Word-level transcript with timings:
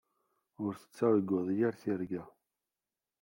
Ur 0.63 0.73
tettarguḍ 0.75 1.47
yir 1.57 1.73
tirga. 1.81 2.23